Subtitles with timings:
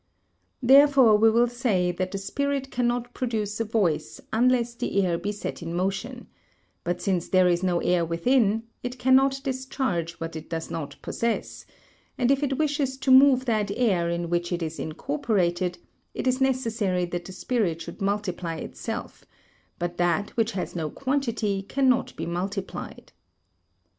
[0.63, 5.31] Therefore we will say that the spirit cannot produce a voice unless the air be
[5.31, 6.25] set in motion,
[6.83, 11.67] but since there is no air within, it cannot discharge what it does not possess;
[12.17, 15.77] and if it wishes to move that air in which it is incorporated,
[16.15, 19.23] it is necessary that the spirit should multiply itself;
[19.77, 23.13] but that which has no quantity cannot be multiplied.